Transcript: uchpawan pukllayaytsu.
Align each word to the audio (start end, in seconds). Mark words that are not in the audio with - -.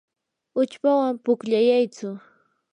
uchpawan 0.61 1.13
pukllayaytsu. 1.23 2.07